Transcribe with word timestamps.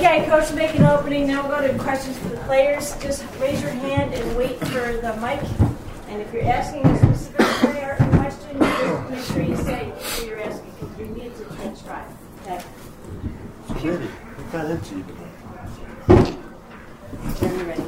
Okay, 0.00 0.24
coach, 0.24 0.50
make 0.54 0.74
an 0.76 0.86
opening. 0.86 1.26
Now 1.26 1.46
we'll 1.46 1.60
go 1.60 1.70
to 1.70 1.78
questions 1.78 2.16
for 2.16 2.30
the 2.30 2.38
players. 2.38 2.96
Just 3.02 3.22
raise 3.38 3.60
your 3.60 3.70
hand 3.70 4.14
and 4.14 4.34
wait 4.34 4.58
for 4.58 4.96
the 4.96 5.14
mic. 5.20 5.38
And 6.08 6.22
if 6.22 6.32
you're 6.32 6.44
asking 6.44 6.86
a 6.86 6.96
specific 6.96 7.46
player 7.58 7.96
a 8.00 8.16
question, 8.16 8.58
make 9.10 9.24
sure 9.24 9.42
you 9.42 9.56
say 9.56 9.92
who 10.00 10.26
you're 10.26 10.40
asking 10.40 10.72
because 10.80 10.98
you 10.98 11.06
need 11.08 11.36
to 11.36 11.44
transcribe. 11.54 12.08
Okay. 12.46 12.64
Ready. 13.90 14.08
We 14.38 14.44
got 14.50 14.70
into 14.70 14.96
you. 14.96 15.04
Are 17.42 17.54
you 17.54 17.64
ready? 17.64 17.84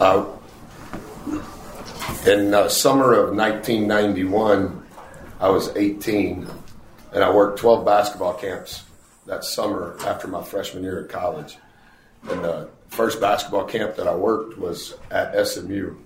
Uh, 0.00 0.26
in 2.26 2.52
uh, 2.52 2.68
summer 2.68 3.14
of 3.14 3.34
1991, 3.34 4.86
I 5.40 5.48
was 5.48 5.74
18, 5.74 6.46
and 7.14 7.24
I 7.24 7.32
worked 7.32 7.58
12 7.58 7.86
basketball 7.86 8.34
camps 8.34 8.84
that 9.26 9.44
summer 9.44 9.96
after 10.04 10.26
my 10.28 10.42
freshman 10.42 10.82
year 10.82 11.04
at 11.04 11.10
college. 11.10 11.56
And 12.28 12.44
the 12.44 12.68
first 12.88 13.20
basketball 13.20 13.64
camp 13.64 13.96
that 13.96 14.06
I 14.06 14.14
worked 14.14 14.58
was 14.58 14.94
at 15.10 15.46
SMU. 15.46 15.96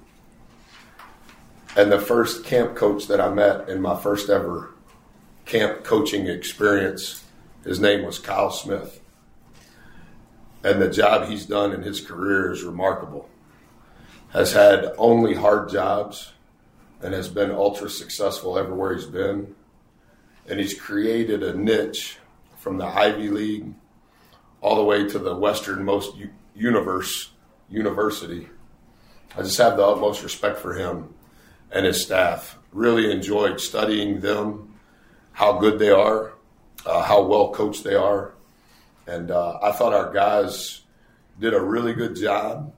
And 1.77 1.93
the 1.93 2.01
first 2.01 2.45
camp 2.45 2.75
coach 2.75 3.07
that 3.09 3.21
I 3.21 3.29
met 3.29 3.69
in 3.69 3.83
my 3.83 4.01
first 4.01 4.31
ever 4.31 4.71
camp 5.45 5.85
coaching 5.85 6.27
experience, 6.27 7.25
his 7.65 7.81
name 7.81 8.05
was 8.05 8.19
Kyle 8.19 8.51
Smith. 8.51 9.01
And 10.65 10.81
the 10.81 10.91
job 10.91 11.29
he's 11.29 11.47
done 11.47 11.73
in 11.73 11.83
his 11.83 12.01
career 12.01 12.51
is 12.51 12.65
remarkable. 12.65 13.29
Has 14.31 14.53
had 14.53 14.93
only 14.99 15.35
hard 15.35 15.69
jobs 15.69 16.33
and 17.03 17.15
has 17.15 17.29
been 17.29 17.51
ultra 17.51 17.89
successful 17.89 18.59
everywhere 18.59 18.95
he's 18.95 19.07
been. 19.07 19.55
And 20.49 20.59
he's 20.59 20.79
created 20.79 21.43
a 21.43 21.55
niche 21.55 22.19
from 22.67 22.79
the 22.79 22.85
Ivy 22.85 23.29
League 23.29 23.75
all 24.61 24.75
the 24.75 24.83
way 24.83 25.09
to 25.09 25.21
the 25.21 25.37
westernmost 25.37 26.17
universe 26.53 27.31
university. 27.69 28.49
I 29.37 29.43
just 29.43 29.57
have 29.59 29.77
the 29.77 29.87
utmost 29.87 30.25
respect 30.25 30.59
for 30.59 30.75
him 30.75 31.15
and 31.71 31.87
his 31.87 32.03
staff. 32.03 32.59
Really 32.73 33.13
enjoyed 33.13 33.61
studying 33.61 34.19
them, 34.19 34.75
how 35.31 35.59
good 35.61 35.79
they 35.79 35.91
are, 35.91 36.33
uh, 36.85 37.05
how 37.05 37.23
well 37.23 37.53
coached 37.53 37.85
they 37.85 37.95
are, 37.95 38.35
and 39.07 39.31
uh, 39.31 39.61
I 39.63 39.71
thought 39.71 39.95
our 39.95 40.13
guys 40.13 40.81
did 41.39 41.55
a 41.55 41.61
really 41.61 41.93
good 41.93 42.17
job 42.17 42.75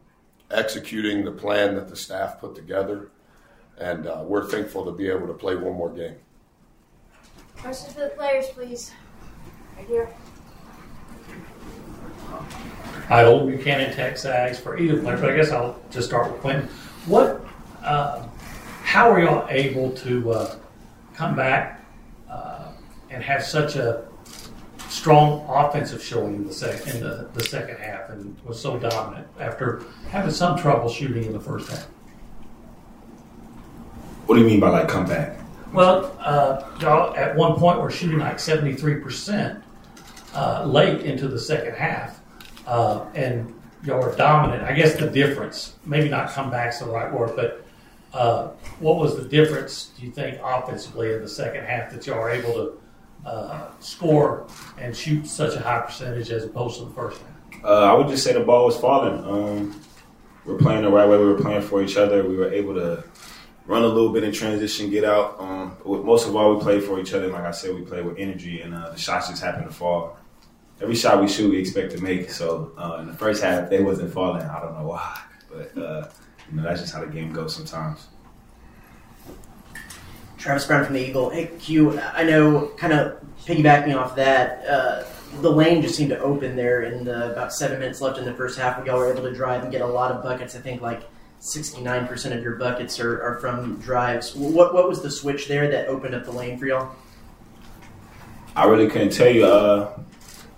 executing 0.51 1.25
the 1.25 1.33
plan 1.33 1.77
that 1.77 1.89
the 1.89 1.97
staff 1.97 2.41
put 2.41 2.55
together. 2.55 3.11
And 3.79 4.07
uh, 4.07 4.23
we're 4.27 4.45
thankful 4.45 4.85
to 4.85 4.93
be 4.93 5.09
able 5.09 5.29
to 5.29 5.33
play 5.33 5.57
one 5.57 5.79
more 5.79 5.91
game. 5.91 6.17
Questions 7.57 7.95
for 7.95 8.01
the 8.01 8.11
players, 8.11 8.49
please. 8.49 8.93
Right 9.79 9.87
here. 9.87 10.09
Hi, 13.07 13.25
Olin 13.25 13.47
Buchanan 13.47 13.93
TexAgs 13.93 14.57
for 14.57 14.77
either 14.77 15.01
player, 15.01 15.17
but 15.17 15.31
I 15.31 15.37
guess 15.37 15.53
I'll 15.53 15.81
just 15.89 16.09
start 16.09 16.33
with 16.33 16.41
Quenton. 16.41 16.69
What, 17.07 17.47
uh, 17.85 18.27
how 18.83 19.09
are 19.09 19.21
y'all 19.21 19.47
able 19.49 19.93
to 19.93 20.33
uh, 20.33 20.57
come 21.15 21.37
back 21.37 21.85
uh, 22.29 22.73
and 23.09 23.23
have 23.23 23.45
such 23.45 23.77
a 23.77 24.05
strong 24.89 25.47
offensive 25.49 26.03
showing 26.03 26.35
in 26.35 26.47
the 26.49 26.53
second 26.53 26.97
in 26.97 27.01
the, 27.01 27.29
the 27.35 27.45
second 27.45 27.77
half 27.77 28.11
and 28.11 28.37
was 28.45 28.61
so 28.61 28.81
dominant 28.81 29.29
after 29.39 29.85
having 30.09 30.33
some 30.33 30.59
trouble 30.59 30.89
shooting 30.89 31.23
in 31.23 31.33
the 31.33 31.41
first 31.41 31.71
half? 31.71 31.85
What 34.27 34.35
do 34.35 34.41
you 34.41 34.47
mean 34.47 34.59
by 34.59 34.71
like 34.71 34.89
come 34.89 35.07
back? 35.07 35.37
Well, 35.73 36.17
uh, 36.19 36.65
y'all 36.81 37.15
at 37.17 37.37
one 37.37 37.55
point 37.55 37.81
were 37.81 37.91
shooting 37.91 38.19
like 38.19 38.41
seventy 38.41 38.75
three 38.75 38.97
percent 38.97 39.63
uh, 40.35 40.65
late 40.65 41.03
into 41.03 41.29
the 41.29 41.39
second 41.39 41.75
half, 41.75 42.21
uh, 42.67 43.07
and 43.15 43.55
y'all 43.85 44.01
were 44.01 44.15
dominant. 44.17 44.63
I 44.65 44.73
guess 44.73 44.97
the 44.97 45.09
difference, 45.09 45.75
maybe 45.85 46.09
not 46.09 46.31
comeback's 46.31 46.81
the 46.81 46.87
right 46.87 47.13
word, 47.13 47.35
but 47.37 47.67
uh, 48.13 48.49
what 48.81 48.97
was 48.97 49.17
the 49.17 49.25
difference? 49.25 49.91
Do 49.99 50.07
you 50.07 50.13
think 50.13 50.39
offensively 50.43 51.13
in 51.13 51.21
the 51.21 51.29
second 51.29 51.65
half 51.65 51.91
that 51.93 52.07
y'all 52.07 52.19
are 52.19 52.31
able 52.31 52.53
to 52.55 52.81
uh, 53.27 53.71
score 53.81 54.47
and 54.79 54.97
shoot 54.97 55.27
such 55.27 55.55
a 55.55 55.61
high 55.61 55.81
percentage 55.81 56.31
as 56.31 56.45
opposed 56.45 56.79
to 56.79 56.87
the 56.87 56.95
first 56.95 57.21
half? 57.21 57.65
Uh, 57.65 57.93
I 57.93 57.93
would 57.95 58.09
just 58.09 58.25
say 58.25 58.33
the 58.33 58.41
ball 58.41 58.67
was 58.67 58.77
falling. 58.77 59.19
Um, 59.25 59.81
we 60.45 60.55
are 60.55 60.59
playing 60.59 60.83
the 60.83 60.91
right 60.91 61.07
way. 61.07 61.19
We 61.19 61.27
were 61.27 61.41
playing 61.41 61.63
for 61.63 61.83
each 61.83 61.97
other. 61.97 62.25
We 62.25 62.37
were 62.37 62.53
able 62.53 62.75
to 62.75 63.05
run 63.69 63.85
a 63.85 63.87
little 63.87 64.11
bit 64.11 64.25
in 64.25 64.33
transition, 64.33 64.91
get 64.91 65.05
out. 65.05 65.39
Um, 65.39 65.77
most 65.85 66.27
of 66.27 66.35
all, 66.35 66.55
we 66.55 66.61
played 66.61 66.83
for 66.83 66.99
each 66.99 67.13
other. 67.13 67.29
Like 67.29 67.45
I 67.45 67.53
said, 67.53 67.75
we 67.75 67.83
played 67.83 68.05
with 68.05 68.19
energy, 68.19 68.63
and 68.63 68.75
uh, 68.75 68.91
the 68.91 68.99
shots 68.99 69.29
just 69.29 69.43
happened 69.43 69.67
to 69.67 69.73
fall. 69.73 70.17
Every 70.81 70.97
shot 70.97 71.21
we 71.21 71.29
shoot, 71.29 71.51
we 71.51 71.59
expect 71.59 71.93
to 71.93 72.03
make. 72.03 72.31
So 72.31 72.73
uh, 72.79 72.99
in 73.01 73.07
the 73.07 73.13
first 73.13 73.43
half, 73.43 73.69
they 73.69 73.83
wasn't 73.83 74.13
falling. 74.13 74.43
I 74.43 74.61
don't 74.61 74.75
know 74.75 74.87
why, 74.87 75.21
but 75.51 75.77
uh, 75.77 76.09
you 76.51 76.57
know 76.57 76.63
that's 76.63 76.81
just 76.81 76.95
how 76.95 77.01
the 77.01 77.09
game 77.09 77.33
goes 77.33 77.55
sometimes. 77.55 78.07
Travis 80.39 80.67
Brown 80.67 80.85
from 80.85 80.95
the 80.95 81.07
Eagle. 81.07 81.31
Hey, 81.31 81.51
Q, 81.59 81.99
I 82.01 82.23
know, 82.23 82.69
kind 82.79 82.93
of 82.93 83.21
piggybacking 83.45 83.95
off 83.95 84.15
that, 84.17 84.65
uh, 84.67 85.05
the 85.43 85.51
lane 85.51 85.83
just 85.83 85.97
seemed 85.97 86.11
to 86.11 86.19
open 86.21 86.57
there 86.57 86.85
in 86.85 87.05
the, 87.05 87.33
about 87.33 87.53
seven 87.53 87.81
minutes 87.81 88.01
left 88.01 88.19
in 88.19 88.25
the 88.25 88.33
first 88.35 88.59
half. 88.59 88.83
We 88.83 88.89
all 88.89 88.99
were 88.99 89.13
able 89.13 89.25
to 89.25 89.35
drive 89.35 89.63
and 89.63 89.73
get 89.73 89.83
a 89.83 89.87
lot 89.87 90.13
of 90.13 90.23
buckets. 90.23 90.55
I 90.55 90.61
think 90.61 90.81
like 90.81 91.03
69% 91.41 92.37
of 92.37 92.43
your 92.43 92.57
buckets 92.57 92.99
are, 93.01 93.23
are 93.23 93.39
from 93.39 93.77
drives. 93.77 94.35
What, 94.35 94.75
what 94.75 94.89
was 94.89 95.03
the 95.03 95.11
switch 95.11 95.49
there 95.49 95.71
that 95.71 95.87
opened 95.87 96.15
up 96.15 96.25
the 96.25 96.33
lane 96.33 96.59
for 96.59 96.67
y'all? 96.67 96.95
I 98.57 98.65
really 98.65 98.89
couldn't 98.89 99.11
tell 99.11 99.31
you. 99.31 99.47
Uh, 99.47 99.99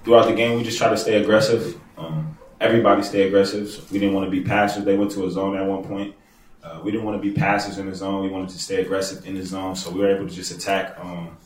throughout 0.05 0.27
the 0.27 0.35
game, 0.35 0.57
we 0.57 0.65
just 0.65 0.79
tried 0.79 0.91
to 0.91 0.97
stay 0.97 1.23
aggressive. 1.23 1.79
Um, 1.99 2.39
everybody 2.61 3.03
stay 3.03 3.27
aggressive. 3.27 3.91
We 3.93 3.99
didn't 3.99 4.15
want 4.15 4.27
to 4.27 4.31
be 4.31 4.43
passive. 4.43 4.85
They 4.85 4.97
went 4.97 5.11
to 5.13 5.27
a 5.27 5.31
zone 5.31 5.57
at 5.57 5.67
one 5.67 5.85
point. 5.85 6.15
Uh, 6.63 6.81
we 6.83 6.91
didn't 6.91 7.07
want 7.07 7.21
to 7.21 7.29
be 7.29 7.35
passive 7.35 7.79
in 7.79 7.89
the 7.89 7.95
zone. 7.95 8.23
We 8.23 8.29
wanted 8.29 8.51
to 8.51 8.59
stay 8.59 8.83
aggressive 8.83 9.27
in 9.27 9.35
the 9.35 9.45
zone. 9.45 9.77
So 9.77 9.91
we 9.91 10.01
were 10.01 10.15
able 10.15 10.29
to 10.29 10.35
just 10.35 10.51
attack 10.51 10.99
um, 10.99 11.37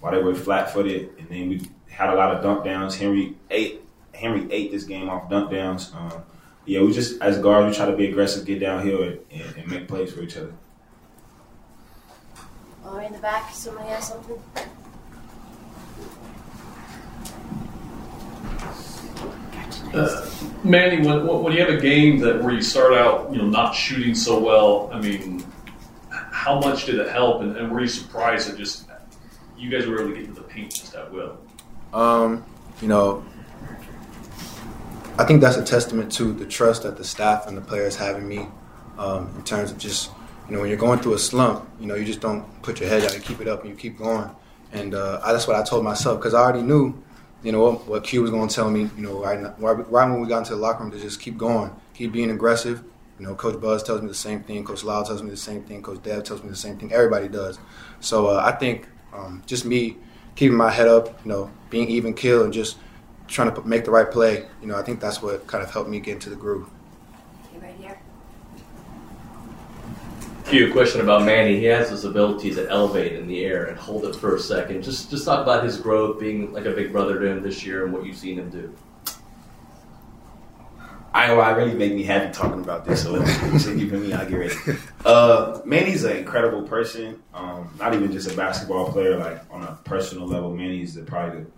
while 0.00 0.12
they 0.12 0.22
were 0.22 0.34
flat 0.34 0.70
footed. 0.70 1.10
And 1.18 1.28
then 1.28 1.48
we 1.48 1.62
had 1.88 2.10
a 2.10 2.14
lot 2.14 2.34
of 2.34 2.42
dunk 2.42 2.64
downs. 2.64 2.96
Henry 2.96 3.34
ate 3.50 3.82
Henry 4.14 4.50
ate 4.50 4.70
this 4.70 4.84
game 4.84 5.08
off 5.10 5.28
dunk 5.28 5.50
downs. 5.50 5.92
Um, 5.94 6.22
yeah, 6.66 6.82
we 6.82 6.92
just 6.92 7.22
as 7.22 7.38
guards 7.38 7.70
we 7.70 7.76
try 7.76 7.90
to 7.90 7.96
be 7.96 8.08
aggressive, 8.08 8.44
get 8.44 8.60
downhill, 8.60 9.02
and, 9.02 9.18
and, 9.30 9.56
and 9.56 9.68
make 9.68 9.88
plays 9.88 10.12
for 10.12 10.20
each 10.20 10.36
other. 10.36 10.52
All 12.84 12.96
right, 12.96 13.06
in 13.06 13.12
the 13.12 13.18
back, 13.20 13.52
somebody 13.54 13.88
has 13.88 14.08
something. 14.08 14.38
Uh, 19.94 20.30
Manny, 20.62 21.06
when, 21.06 21.26
when 21.26 21.52
you 21.52 21.60
have 21.60 21.70
a 21.70 21.80
game 21.80 22.18
that 22.18 22.42
where 22.42 22.52
you 22.52 22.60
start 22.60 22.92
out, 22.92 23.32
you 23.32 23.38
know, 23.38 23.46
not 23.46 23.72
shooting 23.72 24.14
so 24.14 24.38
well, 24.38 24.90
I 24.92 25.00
mean, 25.00 25.44
how 26.10 26.60
much 26.60 26.86
did 26.86 26.96
it 26.96 27.08
help, 27.08 27.42
and, 27.42 27.56
and 27.56 27.70
were 27.70 27.80
you 27.80 27.88
surprised 27.88 28.50
that 28.50 28.58
just 28.58 28.88
you 29.56 29.70
guys 29.70 29.86
were 29.86 30.00
able 30.00 30.12
to 30.12 30.16
get 30.16 30.26
to 30.26 30.32
the 30.32 30.42
paint 30.42 30.74
just 30.74 30.92
that 30.92 31.12
well? 31.12 31.38
Um, 31.92 32.44
you 32.82 32.88
know, 32.88 33.24
I 35.18 35.24
think 35.24 35.40
that's 35.40 35.56
a 35.56 35.64
testament 35.64 36.12
to 36.12 36.32
the 36.32 36.46
trust 36.46 36.82
that 36.82 36.96
the 36.96 37.04
staff 37.04 37.46
and 37.46 37.56
the 37.56 37.62
players 37.62 37.96
have 37.96 38.16
in 38.16 38.28
me. 38.28 38.46
Um, 38.98 39.30
in 39.36 39.44
terms 39.44 39.70
of 39.70 39.78
just, 39.78 40.10
you 40.48 40.54
know, 40.54 40.60
when 40.60 40.70
you're 40.70 40.78
going 40.78 41.00
through 41.00 41.14
a 41.14 41.18
slump, 41.18 41.68
you 41.78 41.86
know, 41.86 41.94
you 41.94 42.04
just 42.04 42.20
don't 42.20 42.44
put 42.62 42.80
your 42.80 42.88
head 42.88 43.02
down, 43.02 43.12
you 43.12 43.20
keep 43.20 43.40
it 43.40 43.48
up, 43.48 43.60
and 43.60 43.70
you 43.70 43.76
keep 43.76 43.98
going. 43.98 44.30
And 44.72 44.94
uh, 44.94 45.20
I, 45.22 45.32
that's 45.32 45.46
what 45.46 45.56
I 45.56 45.62
told 45.62 45.84
myself 45.84 46.18
because 46.18 46.32
I 46.32 46.40
already 46.40 46.62
knew 46.62 47.02
you 47.42 47.52
know 47.52 47.60
what, 47.60 47.86
what 47.86 48.04
Q 48.04 48.22
was 48.22 48.30
going 48.30 48.48
to 48.48 48.54
tell 48.54 48.70
me, 48.70 48.90
you 48.96 49.02
know, 49.02 49.22
right, 49.22 49.38
right, 49.60 49.88
when 49.88 50.20
we 50.20 50.26
got 50.26 50.38
into 50.38 50.50
the 50.50 50.60
locker 50.60 50.82
room 50.82 50.90
to 50.92 50.98
just 50.98 51.20
keep 51.20 51.36
going, 51.36 51.70
keep 51.94 52.12
being 52.12 52.30
aggressive. 52.30 52.82
You 53.18 53.26
know, 53.26 53.34
Coach 53.34 53.60
Buzz 53.60 53.82
tells 53.84 54.02
me 54.02 54.08
the 54.08 54.14
same 54.14 54.42
thing, 54.42 54.64
Coach 54.64 54.82
Lau 54.82 55.02
tells 55.04 55.22
me 55.22 55.30
the 55.30 55.36
same 55.36 55.62
thing, 55.62 55.80
Coach 55.80 56.02
Dev 56.02 56.24
tells 56.24 56.42
me 56.42 56.50
the 56.50 56.56
same 56.56 56.76
thing. 56.76 56.92
Everybody 56.92 57.28
does. 57.28 57.58
So 58.00 58.26
uh, 58.26 58.42
I 58.44 58.52
think 58.52 58.88
um, 59.14 59.42
just 59.46 59.64
me 59.64 59.96
keeping 60.34 60.56
my 60.56 60.70
head 60.70 60.88
up, 60.88 61.24
you 61.24 61.30
know, 61.30 61.50
being 61.70 61.88
even 61.88 62.14
kill 62.14 62.42
and 62.44 62.52
just 62.52 62.78
trying 63.28 63.54
to 63.54 63.62
make 63.62 63.84
the 63.84 63.90
right 63.90 64.10
play. 64.10 64.46
You 64.60 64.68
know, 64.68 64.76
I 64.76 64.82
think 64.82 65.00
that's 65.00 65.22
what 65.22 65.46
kind 65.46 65.62
of 65.62 65.70
helped 65.70 65.90
me 65.90 66.00
get 66.00 66.14
into 66.14 66.30
the 66.30 66.36
groove. 66.36 66.68
Q, 70.46 70.68
a 70.68 70.72
question 70.72 71.00
about 71.00 71.24
Manny. 71.24 71.58
He 71.58 71.64
has 71.64 71.90
this 71.90 72.04
ability 72.04 72.54
to 72.54 72.70
elevate 72.70 73.14
in 73.14 73.26
the 73.26 73.44
air 73.44 73.64
and 73.64 73.76
hold 73.76 74.04
it 74.04 74.14
for 74.14 74.36
a 74.36 74.38
second. 74.38 74.84
Just 74.84 75.10
just 75.10 75.24
talk 75.24 75.42
about 75.42 75.64
his 75.64 75.76
growth, 75.76 76.20
being 76.20 76.52
like 76.52 76.66
a 76.66 76.70
big 76.70 76.92
brother 76.92 77.18
to 77.18 77.26
him 77.26 77.42
this 77.42 77.66
year, 77.66 77.84
and 77.84 77.92
what 77.92 78.06
you've 78.06 78.16
seen 78.16 78.38
him 78.38 78.48
do. 78.50 78.72
I 81.12 81.26
know, 81.28 81.40
I 81.40 81.50
really 81.50 81.74
make 81.74 81.94
me 81.94 82.04
happy 82.04 82.32
talking 82.32 82.60
about 82.60 82.84
this. 82.84 83.02
So 83.02 83.16
you 83.16 83.88
for 83.88 83.96
me, 83.96 84.12
I'll 84.12 84.28
get 84.28 84.36
ready. 84.36 84.54
Uh, 85.04 85.62
Manny's 85.64 86.04
an 86.04 86.16
incredible 86.16 86.62
person. 86.62 87.22
Um, 87.34 87.74
not 87.78 87.94
even 87.94 88.12
just 88.12 88.30
a 88.30 88.36
basketball 88.36 88.92
player. 88.92 89.16
Like 89.16 89.40
on 89.50 89.62
a 89.62 89.78
personal 89.82 90.28
level, 90.28 90.54
Manny's 90.54 90.94
the, 90.94 91.02
probably 91.02 91.40
the 91.40 91.50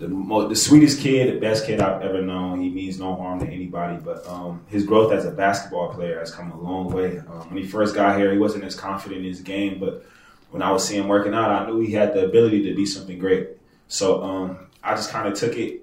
the, 0.00 0.08
most, 0.08 0.48
the 0.48 0.56
sweetest 0.56 1.00
kid, 1.00 1.34
the 1.34 1.38
best 1.38 1.66
kid 1.66 1.78
I've 1.78 2.02
ever 2.02 2.22
known. 2.22 2.60
He 2.60 2.70
means 2.70 2.98
no 2.98 3.14
harm 3.14 3.38
to 3.40 3.46
anybody, 3.46 4.02
but 4.02 4.26
um, 4.26 4.64
his 4.68 4.84
growth 4.84 5.12
as 5.12 5.26
a 5.26 5.30
basketball 5.30 5.92
player 5.92 6.18
has 6.18 6.34
come 6.34 6.50
a 6.50 6.60
long 6.60 6.90
way. 6.90 7.18
Um, 7.18 7.50
when 7.50 7.62
he 7.62 7.68
first 7.68 7.94
got 7.94 8.18
here, 8.18 8.32
he 8.32 8.38
wasn't 8.38 8.64
as 8.64 8.74
confident 8.74 9.20
in 9.20 9.26
his 9.26 9.40
game, 9.40 9.78
but 9.78 10.04
when 10.50 10.62
I 10.62 10.72
was 10.72 10.88
seeing 10.88 11.02
him 11.02 11.08
working 11.08 11.34
out, 11.34 11.50
I 11.50 11.66
knew 11.66 11.80
he 11.80 11.92
had 11.92 12.14
the 12.14 12.24
ability 12.24 12.64
to 12.64 12.74
be 12.74 12.86
something 12.86 13.18
great. 13.18 13.50
So 13.88 14.24
um, 14.24 14.58
I 14.82 14.94
just 14.94 15.10
kind 15.10 15.28
of 15.28 15.38
took 15.38 15.56
it 15.56 15.82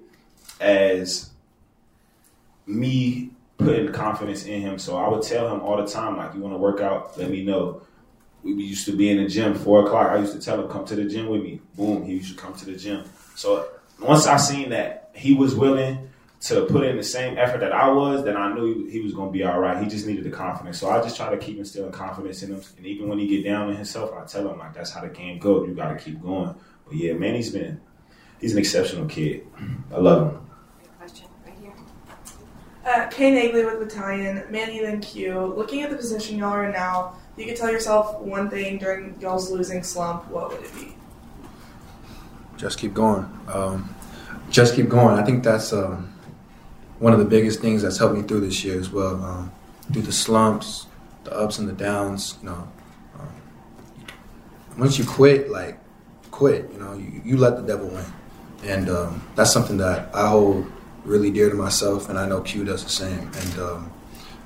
as 0.60 1.30
me 2.66 3.30
putting 3.56 3.92
confidence 3.92 4.44
in 4.44 4.60
him. 4.60 4.78
So 4.78 4.96
I 4.96 5.08
would 5.08 5.22
tell 5.22 5.52
him 5.54 5.60
all 5.60 5.76
the 5.76 5.88
time, 5.88 6.16
like, 6.16 6.34
you 6.34 6.40
want 6.40 6.54
to 6.54 6.58
work 6.58 6.80
out, 6.80 7.16
let 7.16 7.30
me 7.30 7.44
know. 7.44 7.82
We 8.42 8.52
used 8.52 8.86
to 8.86 8.96
be 8.96 9.10
in 9.10 9.18
the 9.18 9.28
gym 9.28 9.54
four 9.54 9.84
o'clock. 9.84 10.08
I 10.10 10.18
used 10.18 10.32
to 10.32 10.40
tell 10.40 10.60
him, 10.60 10.68
come 10.68 10.84
to 10.86 10.96
the 10.96 11.04
gym 11.04 11.28
with 11.28 11.42
me. 11.42 11.60
Boom, 11.76 12.04
he 12.04 12.14
used 12.14 12.36
to 12.36 12.40
come 12.40 12.54
to 12.54 12.64
the 12.64 12.76
gym. 12.76 13.04
So 13.34 13.68
once 14.00 14.26
I 14.26 14.36
seen 14.36 14.70
that 14.70 15.10
he 15.14 15.34
was 15.34 15.54
willing 15.54 16.08
to 16.40 16.66
put 16.66 16.84
in 16.84 16.96
the 16.96 17.02
same 17.02 17.36
effort 17.36 17.58
that 17.58 17.72
I 17.72 17.88
was, 17.88 18.24
then 18.24 18.36
I 18.36 18.54
knew 18.54 18.86
he 18.86 19.00
was 19.00 19.12
going 19.12 19.28
to 19.28 19.32
be 19.32 19.42
all 19.42 19.58
right. 19.58 19.82
He 19.82 19.88
just 19.88 20.06
needed 20.06 20.24
the 20.24 20.30
confidence. 20.30 20.78
So 20.78 20.88
I 20.88 21.00
just 21.02 21.16
try 21.16 21.30
to 21.30 21.36
keep 21.36 21.58
instilling 21.58 21.90
confidence 21.90 22.42
in 22.42 22.54
him. 22.54 22.62
And 22.76 22.86
even 22.86 23.08
when 23.08 23.18
he 23.18 23.26
get 23.26 23.44
down 23.44 23.68
on 23.68 23.76
himself, 23.76 24.12
I 24.16 24.24
tell 24.24 24.48
him 24.48 24.58
like 24.58 24.72
that's 24.72 24.92
how 24.92 25.00
the 25.00 25.08
game 25.08 25.38
goes. 25.38 25.68
You 25.68 25.74
got 25.74 25.88
to 25.88 25.96
keep 25.96 26.22
going. 26.22 26.54
But 26.86 26.96
yeah, 26.96 27.14
man, 27.14 27.34
he's 27.34 27.50
been 27.50 27.80
he's 28.40 28.52
an 28.52 28.58
exceptional 28.58 29.06
kid. 29.06 29.46
I 29.92 29.98
love 29.98 30.32
him. 30.32 30.50
Question 30.96 31.26
right 31.44 31.54
here. 31.60 31.72
Uh, 32.86 33.08
Kay 33.08 33.32
Nagley 33.32 33.64
with 33.64 33.88
Battalion, 33.88 34.44
Manny 34.48 34.80
then 34.80 35.00
Q. 35.00 35.54
Looking 35.56 35.82
at 35.82 35.90
the 35.90 35.96
position 35.96 36.38
y'all 36.38 36.50
are 36.50 36.66
in 36.66 36.72
now, 36.72 37.16
you 37.36 37.46
could 37.46 37.56
tell 37.56 37.70
yourself 37.70 38.20
one 38.20 38.48
thing 38.48 38.78
during 38.78 39.20
y'all's 39.20 39.50
losing 39.50 39.82
slump, 39.82 40.28
what 40.28 40.50
would 40.50 40.64
it 40.64 40.74
be? 40.74 40.94
Just 42.58 42.78
keep 42.78 42.92
going. 42.92 43.24
Um, 43.46 43.94
just 44.50 44.74
keep 44.74 44.88
going. 44.88 45.18
I 45.18 45.24
think 45.24 45.44
that's 45.44 45.72
um, 45.72 46.12
one 46.98 47.12
of 47.12 47.20
the 47.20 47.24
biggest 47.24 47.60
things 47.60 47.82
that's 47.82 47.98
helped 47.98 48.16
me 48.16 48.22
through 48.22 48.40
this 48.40 48.64
year 48.64 48.78
as 48.78 48.90
well. 48.90 49.22
Um, 49.22 49.52
through 49.92 50.02
the 50.02 50.12
slumps, 50.12 50.86
the 51.24 51.32
ups 51.32 51.58
and 51.58 51.68
the 51.68 51.72
downs. 51.72 52.36
You 52.42 52.50
know, 52.50 52.68
um, 53.18 53.32
once 54.76 54.98
you 54.98 55.06
quit, 55.06 55.50
like 55.50 55.78
quit. 56.30 56.70
You 56.72 56.78
know, 56.80 56.94
you, 56.94 57.22
you 57.24 57.36
let 57.36 57.56
the 57.56 57.62
devil 57.62 57.88
win, 57.88 58.04
and 58.64 58.90
um, 58.90 59.22
that's 59.36 59.52
something 59.52 59.76
that 59.78 60.14
I 60.14 60.28
hold 60.28 60.70
really 61.04 61.30
dear 61.30 61.48
to 61.48 61.54
myself, 61.56 62.08
and 62.08 62.18
I 62.18 62.28
know 62.28 62.40
Q 62.40 62.64
does 62.64 62.82
the 62.82 62.90
same. 62.90 63.30
And 63.34 63.58
um, 63.58 63.92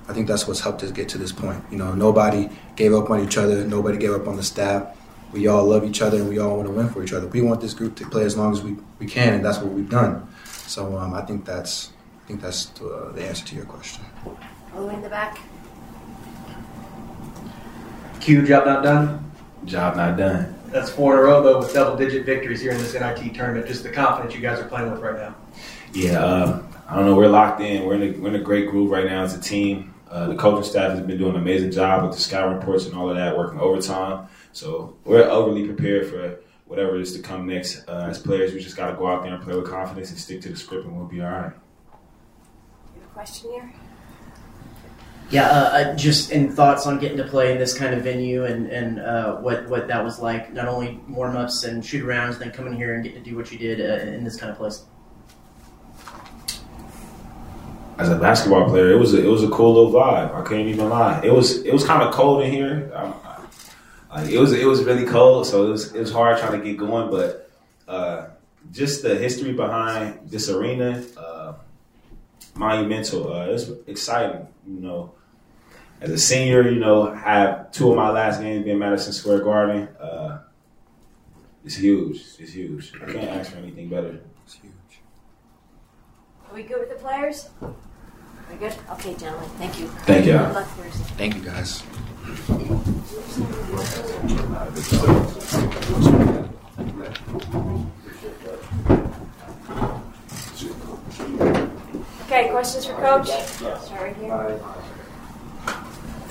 I 0.08 0.12
think 0.12 0.26
that's 0.26 0.46
what's 0.46 0.60
helped 0.60 0.82
us 0.82 0.90
get 0.90 1.08
to 1.10 1.18
this 1.18 1.32
point. 1.32 1.64
You 1.70 1.78
know, 1.78 1.94
nobody 1.94 2.50
gave 2.76 2.92
up 2.92 3.10
on 3.10 3.24
each 3.24 3.38
other. 3.38 3.64
Nobody 3.66 3.96
gave 3.96 4.12
up 4.12 4.28
on 4.28 4.36
the 4.36 4.42
staff. 4.42 4.96
We 5.32 5.46
all 5.46 5.64
love 5.64 5.84
each 5.84 6.02
other, 6.02 6.18
and 6.18 6.28
we 6.28 6.38
all 6.38 6.56
want 6.56 6.68
to 6.68 6.74
win 6.74 6.88
for 6.88 7.02
each 7.02 7.12
other. 7.12 7.26
We 7.26 7.40
want 7.40 7.60
this 7.60 7.72
group 7.72 7.96
to 7.96 8.08
play 8.08 8.24
as 8.24 8.36
long 8.36 8.52
as 8.52 8.62
we, 8.62 8.76
we 8.98 9.06
can, 9.06 9.34
and 9.34 9.44
that's 9.44 9.58
what 9.58 9.72
we've 9.72 9.88
done. 9.88 10.28
So 10.44 10.96
um, 10.98 11.14
I 11.14 11.22
think 11.22 11.44
that's 11.44 11.90
I 12.24 12.28
think 12.28 12.40
that's 12.40 12.66
the, 12.66 13.12
the 13.14 13.24
answer 13.24 13.44
to 13.46 13.56
your 13.56 13.64
question. 13.64 14.04
All 14.24 14.82
the 14.82 14.86
way 14.86 14.94
in 14.94 15.02
the 15.02 15.08
back. 15.08 15.38
Q 18.20 18.46
job 18.46 18.66
not 18.66 18.82
done. 18.82 19.30
Job 19.64 19.96
not 19.96 20.16
done. 20.16 20.54
That's 20.68 20.90
four 20.90 21.14
in 21.14 21.18
a 21.18 21.22
row 21.22 21.42
though 21.42 21.58
with 21.58 21.74
double 21.74 21.96
digit 21.96 22.24
victories 22.24 22.60
here 22.60 22.70
in 22.70 22.78
this 22.78 22.94
NIT 22.94 23.34
tournament. 23.34 23.66
Just 23.66 23.82
the 23.82 23.90
confidence 23.90 24.34
you 24.34 24.40
guys 24.40 24.60
are 24.60 24.68
playing 24.68 24.90
with 24.90 25.00
right 25.00 25.16
now. 25.16 25.34
Yeah, 25.92 26.24
uh, 26.24 26.62
I 26.88 26.96
don't 26.96 27.06
know. 27.06 27.16
We're 27.16 27.28
locked 27.28 27.60
in. 27.60 27.84
We're 27.84 27.94
in 27.94 28.14
a, 28.14 28.18
we're 28.18 28.28
in 28.28 28.36
a 28.36 28.40
great 28.40 28.70
groove 28.70 28.90
right 28.90 29.04
now 29.04 29.22
as 29.22 29.34
a 29.34 29.40
team. 29.40 29.92
Uh, 30.10 30.28
the 30.28 30.36
coaching 30.36 30.62
staff 30.62 30.90
has 30.92 31.00
been 31.00 31.18
doing 31.18 31.34
an 31.34 31.40
amazing 31.40 31.70
job 31.70 32.04
with 32.04 32.12
the 32.12 32.20
scout 32.20 32.54
reports 32.54 32.86
and 32.86 32.94
all 32.94 33.08
of 33.10 33.16
that, 33.16 33.36
working 33.36 33.58
overtime. 33.58 34.28
So 34.52 34.96
we're 35.04 35.24
overly 35.24 35.66
prepared 35.66 36.08
for 36.08 36.40
whatever 36.66 36.98
is 36.98 37.14
to 37.14 37.22
come 37.22 37.46
next. 37.46 37.88
Uh, 37.88 38.06
as 38.10 38.18
players, 38.18 38.52
we 38.52 38.60
just 38.60 38.76
got 38.76 38.90
to 38.90 38.96
go 38.96 39.06
out 39.06 39.22
there 39.22 39.34
and 39.34 39.42
play 39.42 39.54
with 39.54 39.68
confidence 39.68 40.10
and 40.10 40.18
stick 40.18 40.40
to 40.42 40.50
the 40.50 40.56
script, 40.56 40.84
and 40.84 40.96
we'll 40.96 41.06
be 41.06 41.22
all 41.22 41.30
right. 41.30 41.52
You 42.94 43.00
have 43.00 43.10
a 43.10 43.12
question 43.12 43.50
here? 43.50 43.72
Yeah, 45.30 45.48
uh, 45.48 45.52
uh, 45.52 45.96
just 45.96 46.30
in 46.30 46.52
thoughts 46.52 46.86
on 46.86 46.98
getting 46.98 47.16
to 47.16 47.24
play 47.24 47.52
in 47.52 47.58
this 47.58 47.72
kind 47.72 47.94
of 47.94 48.02
venue 48.02 48.44
and 48.44 48.66
and 48.66 49.00
uh, 49.00 49.36
what 49.36 49.66
what 49.68 49.88
that 49.88 50.04
was 50.04 50.18
like. 50.18 50.52
Not 50.52 50.68
only 50.68 51.00
warm 51.08 51.36
ups 51.36 51.64
and 51.64 51.84
shoot 51.84 52.04
arounds, 52.04 52.38
then 52.38 52.50
coming 52.50 52.74
here 52.74 52.94
and 52.94 53.02
getting 53.02 53.22
to 53.22 53.30
do 53.30 53.34
what 53.34 53.50
you 53.50 53.56
did 53.58 53.80
uh, 53.80 54.12
in 54.12 54.24
this 54.24 54.36
kind 54.36 54.52
of 54.52 54.58
place. 54.58 54.84
As 57.96 58.10
a 58.10 58.16
basketball 58.16 58.68
player, 58.68 58.92
it 58.92 58.98
was 58.98 59.14
a, 59.14 59.24
it 59.24 59.28
was 59.28 59.42
a 59.42 59.48
cool 59.48 59.72
little 59.72 59.92
vibe. 59.92 60.34
I 60.34 60.46
can't 60.46 60.68
even 60.68 60.90
lie. 60.90 61.22
It 61.24 61.32
was 61.32 61.62
it 61.64 61.72
was 61.72 61.84
kind 61.84 62.02
of 62.02 62.12
cold 62.12 62.42
in 62.42 62.50
here. 62.50 62.92
I, 62.94 63.31
like 64.14 64.28
it 64.28 64.38
was 64.38 64.52
it 64.52 64.66
was 64.66 64.84
really 64.84 65.06
cold, 65.06 65.46
so 65.46 65.66
it 65.66 65.70
was 65.70 65.94
it 65.94 66.00
was 66.00 66.12
hard 66.12 66.38
trying 66.38 66.60
to 66.60 66.64
get 66.64 66.76
going. 66.76 67.10
But 67.10 67.50
uh, 67.88 68.28
just 68.70 69.02
the 69.02 69.14
history 69.16 69.52
behind 69.52 70.28
this 70.28 70.48
arena, 70.48 71.02
uh, 71.16 71.54
monumental. 72.54 73.32
Uh, 73.32 73.46
it's 73.46 73.70
exciting, 73.86 74.46
you 74.66 74.80
know. 74.80 75.14
As 76.00 76.10
a 76.10 76.18
senior, 76.18 76.68
you 76.68 76.80
know, 76.80 77.10
I 77.10 77.16
have 77.16 77.70
two 77.70 77.90
of 77.90 77.96
my 77.96 78.10
last 78.10 78.40
games 78.40 78.64
being 78.64 78.78
Madison 78.78 79.12
Square 79.12 79.44
Garden. 79.44 79.88
Uh, 80.00 80.40
it's 81.64 81.76
huge. 81.76 82.16
It's 82.38 82.52
huge. 82.52 82.92
I 83.00 83.12
can't 83.12 83.30
ask 83.30 83.52
for 83.52 83.58
anything 83.58 83.88
better. 83.88 84.20
It's 84.44 84.54
huge. 84.54 84.72
Are 86.48 86.54
we 86.54 86.64
good 86.64 86.80
with 86.80 86.88
the 86.88 86.96
players? 86.96 87.48
We 87.60 88.56
good? 88.58 88.74
Okay, 88.90 89.14
gentlemen. 89.14 89.48
Thank 89.50 89.78
you. 89.78 89.86
Thank 90.04 90.26
you. 90.26 90.32
Good 90.32 90.54
luck 90.54 90.66
Thursday. 90.66 91.04
Thank 91.16 91.36
you, 91.36 91.42
guys. 91.42 91.84
Okay, 102.22 102.48
questions 102.50 102.86
for 102.86 102.94
Coach? 102.94 103.28
Sorry 103.28 104.14
here. 104.14 104.60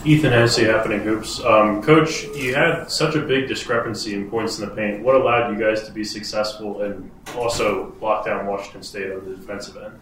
Ethan 0.04 0.32
Hennessy, 0.32 0.64
Happening 0.64 1.02
Hoops. 1.02 1.40
Um, 1.44 1.84
Coach, 1.84 2.24
you 2.36 2.56
had 2.56 2.86
such 2.90 3.14
a 3.16 3.22
big 3.22 3.48
discrepancy 3.48 4.16
in 4.16 4.28
points 4.32 4.58
in 4.58 4.68
the 4.68 4.76
paint. 4.76 5.04
What 5.04 5.14
allowed 5.16 5.52
you 5.56 5.60
guys 5.64 5.84
to 5.84 5.92
be 5.92 6.04
successful 6.04 6.82
and 6.82 7.12
also 7.38 7.94
lock 8.02 8.26
down 8.26 8.48
Washington 8.48 8.82
State 8.82 9.12
on 9.12 9.30
the 9.30 9.36
defensive 9.36 9.78
end? 9.78 10.00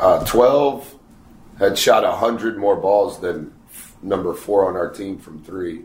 Uh, 0.00 0.24
12 0.24 0.96
had 1.60 1.78
shot 1.78 2.02
100 2.02 2.58
more 2.58 2.74
balls 2.74 3.20
than 3.20 3.52
f- 3.61 3.61
number 4.02 4.34
four 4.34 4.68
on 4.68 4.76
our 4.76 4.90
team 4.90 5.18
from 5.18 5.42
three, 5.42 5.82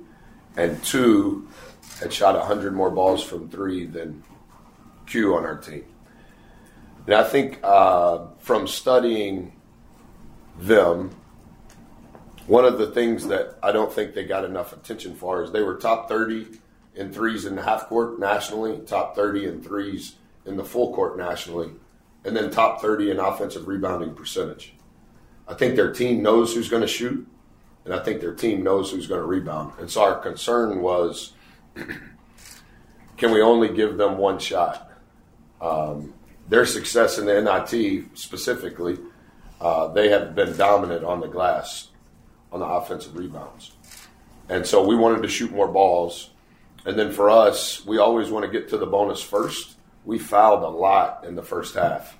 and 0.55 0.83
two 0.83 1.47
had 1.99 2.11
shot 2.11 2.35
100 2.35 2.73
more 2.73 2.91
balls 2.91 3.23
from 3.23 3.49
three 3.49 3.85
than 3.85 4.23
Q 5.05 5.35
on 5.35 5.45
our 5.45 5.57
team. 5.57 5.85
And 7.05 7.15
I 7.15 7.23
think 7.23 7.59
uh, 7.63 8.25
from 8.39 8.67
studying 8.67 9.53
them, 10.59 11.11
one 12.47 12.65
of 12.65 12.77
the 12.77 12.87
things 12.87 13.27
that 13.27 13.57
I 13.63 13.71
don't 13.71 13.91
think 13.91 14.13
they 14.13 14.25
got 14.25 14.45
enough 14.45 14.73
attention 14.73 15.15
for 15.15 15.43
is 15.43 15.51
they 15.51 15.61
were 15.61 15.75
top 15.75 16.09
30 16.09 16.59
in 16.95 17.13
threes 17.13 17.45
in 17.45 17.55
the 17.55 17.61
half 17.61 17.87
court 17.87 18.19
nationally, 18.19 18.79
top 18.85 19.15
30 19.15 19.45
in 19.45 19.61
threes 19.61 20.15
in 20.45 20.57
the 20.57 20.63
full 20.63 20.93
court 20.93 21.17
nationally, 21.17 21.71
and 22.25 22.35
then 22.35 22.49
top 22.49 22.81
30 22.81 23.11
in 23.11 23.19
offensive 23.19 23.67
rebounding 23.67 24.13
percentage. 24.13 24.73
I 25.47 25.53
think 25.53 25.75
their 25.75 25.93
team 25.93 26.21
knows 26.21 26.53
who's 26.53 26.69
going 26.69 26.81
to 26.81 26.87
shoot, 26.87 27.25
and 27.87 27.95
I 27.95 28.03
think 28.03 28.19
their 28.19 28.33
team 28.33 28.63
knows 28.63 28.91
who's 28.91 29.07
going 29.07 29.21
to 29.21 29.25
rebound. 29.25 29.71
And 29.79 29.89
so 29.89 30.03
our 30.03 30.19
concern 30.19 30.81
was 30.81 31.31
can 33.17 33.31
we 33.31 33.41
only 33.41 33.73
give 33.73 33.95
them 33.95 34.17
one 34.17 34.39
shot? 34.39 34.91
Um, 35.61 36.13
their 36.49 36.65
success 36.65 37.17
in 37.17 37.25
the 37.25 37.41
NIT 37.41 38.17
specifically, 38.17 38.97
uh, 39.61 39.87
they 39.87 40.09
have 40.09 40.35
been 40.35 40.57
dominant 40.57 41.05
on 41.05 41.21
the 41.21 41.27
glass 41.27 41.87
on 42.51 42.59
the 42.59 42.65
offensive 42.65 43.15
rebounds. 43.15 43.71
And 44.49 44.67
so 44.67 44.85
we 44.85 44.97
wanted 44.97 45.21
to 45.23 45.29
shoot 45.29 45.51
more 45.53 45.69
balls. 45.69 46.31
And 46.85 46.99
then 46.99 47.13
for 47.13 47.29
us, 47.29 47.85
we 47.85 47.99
always 47.99 48.29
want 48.29 48.43
to 48.43 48.51
get 48.51 48.67
to 48.69 48.77
the 48.77 48.85
bonus 48.85 49.21
first. 49.21 49.77
We 50.03 50.19
fouled 50.19 50.63
a 50.63 50.67
lot 50.67 51.23
in 51.25 51.35
the 51.35 51.43
first 51.43 51.75
half. 51.75 52.17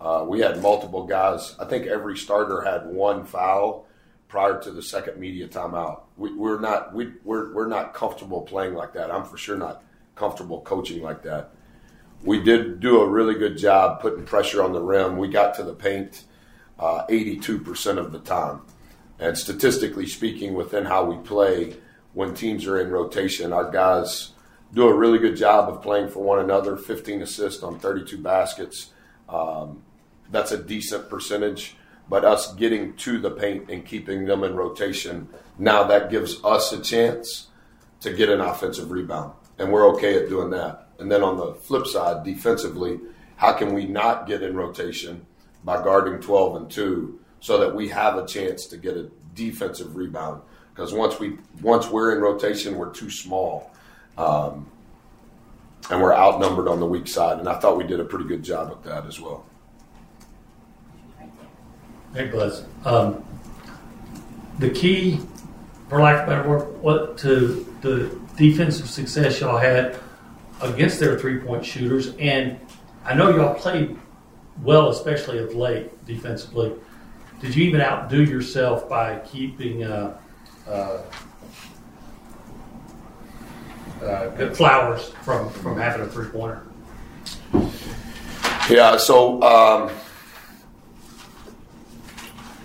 Uh, 0.00 0.24
we 0.28 0.38
had 0.38 0.62
multiple 0.62 1.04
guys. 1.08 1.56
I 1.58 1.64
think 1.64 1.88
every 1.88 2.16
starter 2.16 2.60
had 2.60 2.86
one 2.86 3.24
foul 3.24 3.87
prior 4.28 4.60
to 4.60 4.70
the 4.70 4.82
second 4.82 5.18
media 5.18 5.48
timeout. 5.48 6.02
We, 6.16 6.32
we're 6.34 6.60
not 6.60 6.94
we, 6.94 7.12
we're 7.24 7.52
we're 7.52 7.66
not 7.66 7.94
comfortable 7.94 8.42
playing 8.42 8.74
like 8.74 8.92
that. 8.92 9.10
I'm 9.10 9.24
for 9.24 9.36
sure 9.36 9.56
not 9.56 9.82
comfortable 10.14 10.60
coaching 10.60 11.02
like 11.02 11.22
that. 11.22 11.50
We 12.22 12.42
did 12.42 12.80
do 12.80 13.00
a 13.00 13.08
really 13.08 13.34
good 13.34 13.56
job 13.56 14.00
putting 14.00 14.24
pressure 14.24 14.62
on 14.62 14.72
the 14.72 14.80
rim. 14.80 15.16
We 15.16 15.28
got 15.28 15.54
to 15.54 15.62
the 15.62 15.74
paint 15.74 16.24
uh, 16.78 17.06
82% 17.06 17.98
of 17.98 18.12
the 18.12 18.18
time. 18.18 18.62
And 19.18 19.36
statistically 19.36 20.06
speaking, 20.06 20.54
within 20.54 20.84
how 20.84 21.04
we 21.04 21.16
play, 21.24 21.76
when 22.14 22.34
teams 22.34 22.66
are 22.66 22.80
in 22.80 22.90
rotation, 22.90 23.52
our 23.52 23.70
guys 23.70 24.32
do 24.74 24.86
a 24.86 24.94
really 24.94 25.18
good 25.18 25.36
job 25.36 25.68
of 25.68 25.82
playing 25.82 26.08
for 26.08 26.22
one 26.22 26.40
another. 26.40 26.76
15 26.76 27.22
assists 27.22 27.62
on 27.62 27.78
32 27.78 28.18
baskets. 28.18 28.90
Um, 29.28 29.82
that's 30.30 30.52
a 30.52 30.58
decent 30.58 31.08
percentage. 31.08 31.76
But 32.08 32.24
us 32.24 32.54
getting 32.54 32.94
to 32.96 33.18
the 33.18 33.30
paint 33.30 33.70
and 33.70 33.84
keeping 33.84 34.24
them 34.24 34.42
in 34.42 34.54
rotation, 34.54 35.28
now 35.58 35.84
that 35.84 36.10
gives 36.10 36.42
us 36.44 36.72
a 36.72 36.80
chance 36.80 37.48
to 38.00 38.12
get 38.12 38.30
an 38.30 38.40
offensive 38.40 38.90
rebound. 38.90 39.32
And 39.58 39.72
we're 39.72 39.88
okay 39.94 40.16
at 40.16 40.28
doing 40.28 40.50
that. 40.50 40.88
And 40.98 41.10
then 41.10 41.22
on 41.22 41.36
the 41.36 41.54
flip 41.54 41.86
side, 41.86 42.24
defensively, 42.24 42.98
how 43.36 43.52
can 43.52 43.74
we 43.74 43.86
not 43.86 44.26
get 44.26 44.42
in 44.42 44.56
rotation 44.56 45.26
by 45.64 45.82
guarding 45.82 46.20
12 46.20 46.56
and 46.56 46.70
2 46.70 47.20
so 47.40 47.58
that 47.58 47.74
we 47.74 47.88
have 47.88 48.16
a 48.16 48.26
chance 48.26 48.66
to 48.66 48.76
get 48.76 48.96
a 48.96 49.10
defensive 49.34 49.96
rebound? 49.96 50.42
Because 50.74 50.92
once 50.92 51.18
we 51.18 51.38
once 51.60 51.88
we're 51.88 52.14
in 52.14 52.22
rotation, 52.22 52.76
we're 52.76 52.92
too 52.92 53.10
small, 53.10 53.72
um, 54.16 54.70
and 55.90 56.00
we're 56.00 56.14
outnumbered 56.14 56.68
on 56.68 56.78
the 56.78 56.86
weak 56.86 57.08
side. 57.08 57.40
And 57.40 57.48
I 57.48 57.58
thought 57.58 57.76
we 57.76 57.84
did 57.84 57.98
a 57.98 58.04
pretty 58.04 58.26
good 58.26 58.44
job 58.44 58.70
with 58.70 58.84
that 58.84 59.04
as 59.04 59.20
well. 59.20 59.44
Hey, 62.14 62.28
Buzz. 62.28 62.64
Um, 62.84 63.22
the 64.58 64.70
key, 64.70 65.20
for 65.88 66.00
lack 66.00 66.22
of 66.22 66.28
better 66.28 66.48
word, 66.48 66.82
what 66.82 67.18
to 67.18 67.66
the 67.82 68.18
defensive 68.36 68.88
success 68.88 69.40
y'all 69.40 69.58
had 69.58 69.98
against 70.60 70.98
their 70.98 71.18
three 71.18 71.38
point 71.38 71.64
shooters, 71.64 72.14
and 72.16 72.58
I 73.04 73.14
know 73.14 73.30
y'all 73.30 73.54
played 73.54 73.96
well, 74.62 74.88
especially 74.88 75.38
of 75.38 75.54
late 75.54 76.04
defensively. 76.06 76.72
Did 77.40 77.54
you 77.54 77.64
even 77.64 77.80
outdo 77.80 78.24
yourself 78.24 78.88
by 78.88 79.18
keeping 79.20 79.84
uh, 79.84 80.18
uh, 80.66 81.02
uh, 84.02 84.54
Flowers 84.54 85.10
from 85.22 85.50
from 85.50 85.78
having 85.78 86.02
a 86.02 86.08
three 86.08 86.28
pointer? 86.28 86.62
Yeah, 88.68 88.96
so 88.96 89.40
um, 89.42 89.90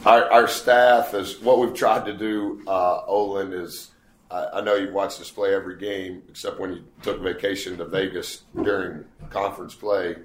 our, 0.06 0.32
our 0.32 0.48
staff 0.48 1.14
is 1.14 1.40
what 1.40 1.60
we've 1.60 1.74
tried 1.74 2.06
to 2.06 2.14
do. 2.14 2.62
Uh, 2.68 3.06
Olin 3.06 3.54
is. 3.54 3.92
I, 4.30 4.46
I 4.56 4.62
know 4.62 4.76
you've 4.76 4.94
watched 4.94 5.22
us 5.22 5.30
play 5.30 5.54
every 5.54 5.78
game 5.78 6.24
except 6.30 6.60
when 6.60 6.74
you 6.74 6.84
took 7.02 7.22
vacation 7.22 7.78
to 7.78 7.86
Vegas 7.86 8.44
during 8.62 9.06
conference 9.30 9.76
play. 9.76 10.18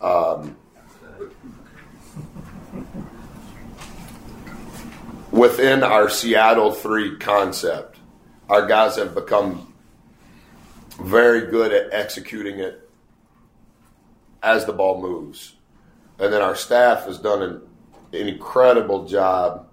Um, 0.00 0.56
within 5.30 5.82
our 5.82 6.08
Seattle 6.08 6.72
three 6.72 7.16
concept, 7.16 7.98
our 8.48 8.66
guys 8.66 8.96
have 8.96 9.14
become 9.14 9.72
very 11.00 11.50
good 11.50 11.72
at 11.72 11.92
executing 11.92 12.58
it 12.58 12.90
as 14.42 14.66
the 14.66 14.72
ball 14.72 15.00
moves. 15.00 15.54
And 16.18 16.32
then 16.32 16.42
our 16.42 16.56
staff 16.56 17.04
has 17.04 17.18
done 17.18 17.42
an, 17.42 17.62
an 18.12 18.28
incredible 18.28 19.06
job 19.06 19.68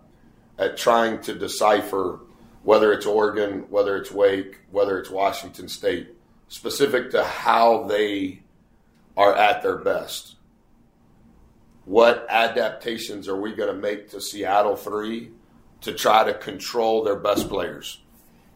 at 0.58 0.77
trying 0.77 1.22
to 1.22 1.34
decipher 1.34 2.20
whether 2.63 2.92
it's 2.92 3.06
Oregon, 3.06 3.65
whether 3.70 3.96
it's 3.96 4.12
Wake, 4.12 4.60
whether 4.72 4.98
it's 5.00 5.10
Washington 5.10 5.68
State, 5.68 6.15
specific 6.48 7.12
to 7.12 7.24
how 7.24 7.84
they 7.84 8.42
are 9.15 9.36
at 9.36 9.62
their 9.62 9.77
best. 9.77 10.36
What 11.86 12.25
adaptations 12.30 13.27
are 13.27 13.39
we 13.39 13.54
going 13.54 13.74
to 13.74 13.80
make 13.80 14.10
to 14.10 14.20
Seattle 14.20 14.75
3 14.75 15.30
to 15.82 15.94
try 15.94 16.24
to 16.24 16.34
control 16.34 17.04
their 17.04 17.15
best 17.15 17.48
players? 17.48 18.01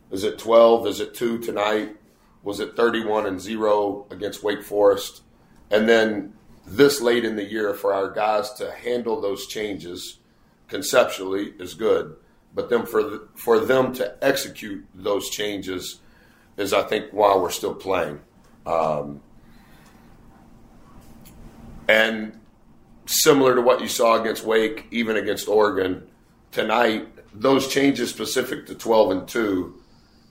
Is 0.09 0.23
it 0.23 0.39
12? 0.39 0.87
Is 0.87 0.99
it 0.99 1.13
2 1.13 1.37
tonight? 1.37 1.95
Was 2.41 2.59
it 2.59 2.75
31 2.75 3.27
and 3.27 3.39
0 3.39 4.07
against 4.09 4.43
Wake 4.43 4.63
Forest? 4.63 5.21
And 5.69 5.87
then 5.87 6.33
this 6.65 7.01
late 7.01 7.25
in 7.25 7.35
the 7.35 7.43
year 7.43 7.73
for 7.73 7.93
our 7.93 8.11
guys 8.11 8.53
to 8.53 8.71
handle 8.71 9.21
those 9.21 9.47
changes 9.47 10.19
conceptually 10.67 11.53
is 11.59 11.73
good, 11.73 12.15
but 12.53 12.69
then 12.69 12.85
for 12.85 13.03
the, 13.03 13.27
for 13.35 13.59
them 13.59 13.93
to 13.93 14.15
execute 14.23 14.85
those 14.93 15.29
changes 15.29 15.99
is 16.57 16.73
I 16.73 16.83
think 16.83 17.11
why 17.11 17.35
we're 17.35 17.49
still 17.49 17.73
playing. 17.73 18.19
Um, 18.65 19.21
and 21.87 22.39
similar 23.05 23.55
to 23.55 23.61
what 23.61 23.81
you 23.81 23.87
saw 23.87 24.19
against 24.21 24.43
Wake, 24.43 24.85
even 24.91 25.17
against 25.17 25.47
Oregon 25.47 26.07
tonight, 26.51 27.07
those 27.33 27.67
changes 27.67 28.09
specific 28.09 28.67
to 28.67 28.75
12 28.75 29.11
and 29.11 29.27
2, 29.27 29.81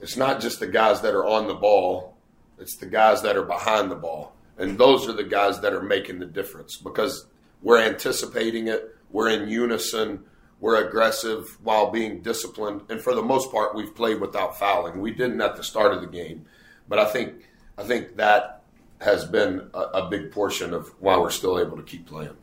it's 0.00 0.16
not 0.16 0.40
just 0.40 0.60
the 0.60 0.66
guys 0.66 1.00
that 1.00 1.14
are 1.14 1.26
on 1.26 1.48
the 1.48 1.54
ball, 1.54 2.16
it's 2.58 2.76
the 2.76 2.86
guys 2.86 3.22
that 3.22 3.36
are 3.36 3.44
behind 3.44 3.90
the 3.90 3.96
ball. 3.96 4.32
And 4.58 4.76
those 4.76 5.08
are 5.08 5.12
the 5.12 5.24
guys 5.24 5.60
that 5.60 5.72
are 5.72 5.82
making 5.82 6.18
the 6.18 6.26
difference 6.26 6.76
because 6.76 7.26
we're 7.62 7.80
anticipating 7.80 8.68
it, 8.68 8.96
we're 9.10 9.30
in 9.30 9.48
unison, 9.48 10.24
we're 10.60 10.84
aggressive 10.86 11.58
while 11.62 11.90
being 11.90 12.20
disciplined. 12.20 12.82
And 12.88 13.00
for 13.00 13.14
the 13.14 13.22
most 13.22 13.52
part, 13.52 13.74
we've 13.74 13.94
played 13.94 14.20
without 14.20 14.58
fouling. 14.58 15.00
We 15.00 15.12
didn't 15.12 15.40
at 15.40 15.56
the 15.56 15.62
start 15.62 15.94
of 15.94 16.00
the 16.00 16.08
game. 16.08 16.46
But 16.88 16.98
I 16.98 17.04
think 17.04 17.48
I 17.76 17.84
think 17.84 18.16
that 18.16 18.62
has 19.00 19.24
been 19.24 19.70
a, 19.72 19.78
a 19.78 20.08
big 20.08 20.32
portion 20.32 20.74
of 20.74 20.88
why 20.98 21.16
we're 21.16 21.30
still 21.30 21.60
able 21.60 21.76
to 21.76 21.82
keep 21.82 22.06
playing. 22.06 22.36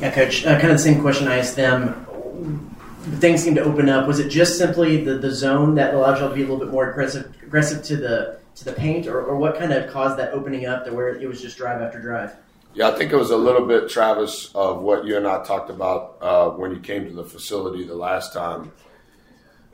Yeah, 0.00 0.10
coach. 0.10 0.46
Uh, 0.46 0.58
kind 0.58 0.70
of 0.70 0.76
the 0.76 0.82
same 0.82 1.00
question 1.00 1.28
I 1.28 1.38
asked 1.38 1.56
them. 1.56 2.76
Things 3.18 3.42
seem 3.42 3.54
to 3.56 3.62
open 3.62 3.88
up. 3.88 4.06
Was 4.06 4.20
it 4.20 4.28
just 4.28 4.58
simply 4.58 5.04
the, 5.04 5.18
the 5.18 5.30
zone 5.30 5.74
that 5.74 5.94
allowed 5.94 6.18
y'all 6.20 6.28
to 6.28 6.34
be 6.34 6.42
a 6.42 6.44
little 6.44 6.58
bit 6.58 6.70
more 6.70 6.90
aggressive, 6.90 7.34
aggressive 7.42 7.82
to 7.84 7.96
the 7.96 8.38
to 8.54 8.64
the 8.64 8.72
paint, 8.72 9.06
or, 9.06 9.22
or 9.22 9.36
what 9.36 9.58
kind 9.58 9.72
of 9.72 9.90
caused 9.90 10.18
that 10.18 10.32
opening 10.32 10.66
up 10.66 10.84
to 10.84 10.92
where 10.92 11.08
it 11.08 11.26
was 11.26 11.40
just 11.40 11.56
drive 11.56 11.80
after 11.80 11.98
drive? 12.00 12.36
Yeah, 12.74 12.88
I 12.88 12.92
think 12.96 13.12
it 13.12 13.16
was 13.16 13.30
a 13.30 13.36
little 13.36 13.66
bit, 13.66 13.90
Travis, 13.90 14.50
of 14.54 14.80
what 14.80 15.04
you 15.04 15.16
and 15.16 15.26
I 15.26 15.42
talked 15.44 15.68
about 15.68 16.16
uh, 16.20 16.50
when 16.50 16.70
you 16.70 16.80
came 16.80 17.04
to 17.06 17.12
the 17.12 17.24
facility 17.24 17.84
the 17.84 17.94
last 17.94 18.32
time. 18.32 18.72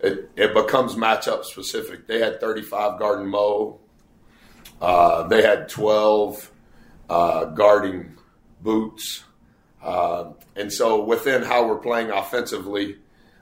It, 0.00 0.30
it 0.36 0.54
becomes 0.54 0.94
matchup 0.94 1.44
specific. 1.44 2.06
They 2.06 2.20
had 2.20 2.40
35 2.40 2.98
guarding 2.98 3.28
Mo. 3.28 3.78
Uh, 4.80 5.28
they 5.28 5.42
had 5.42 5.68
12 5.68 6.50
uh, 7.08 7.44
guarding 7.46 8.16
Boots. 8.60 9.24
Uh, 9.82 10.32
and 10.56 10.72
so 10.72 11.04
within 11.04 11.42
how 11.42 11.66
we're 11.66 11.78
playing 11.78 12.10
offensively, 12.10 12.96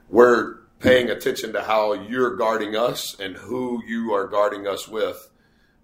we're 0.09 0.55
paying 0.79 1.09
attention 1.09 1.53
to 1.53 1.61
how 1.61 1.93
you're 1.93 2.35
guarding 2.35 2.75
us 2.75 3.19
and 3.19 3.35
who 3.35 3.83
you 3.85 4.13
are 4.13 4.27
guarding 4.27 4.67
us 4.67 4.87
with. 4.87 5.29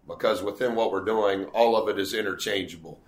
Because 0.08 0.44
within 0.44 0.76
what 0.76 0.92
we're 0.92 1.06
doing, 1.06 1.46
all 1.46 1.76
of 1.76 1.88
it 1.88 2.00
is 2.00 2.14
interchangeable. 2.14 3.00